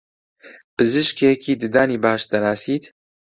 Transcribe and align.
پزیشکێکی 0.75 1.53
ددانی 1.61 1.97
باش 2.03 2.21
دەناسیت؟ 2.31 2.83